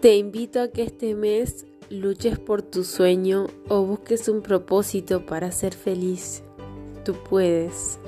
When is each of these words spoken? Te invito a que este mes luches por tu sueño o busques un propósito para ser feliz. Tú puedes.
Te 0.00 0.16
invito 0.16 0.60
a 0.60 0.68
que 0.68 0.84
este 0.84 1.16
mes 1.16 1.66
luches 1.90 2.38
por 2.38 2.62
tu 2.62 2.84
sueño 2.84 3.48
o 3.68 3.82
busques 3.82 4.28
un 4.28 4.42
propósito 4.42 5.26
para 5.26 5.50
ser 5.50 5.74
feliz. 5.74 6.44
Tú 7.04 7.16
puedes. 7.28 7.98